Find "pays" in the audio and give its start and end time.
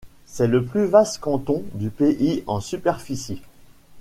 1.91-2.43